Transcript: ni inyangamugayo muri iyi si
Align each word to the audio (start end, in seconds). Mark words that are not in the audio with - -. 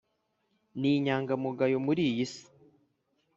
ni 0.79 0.89
inyangamugayo 0.97 1.77
muri 1.85 2.01
iyi 2.09 2.25
si 2.31 2.43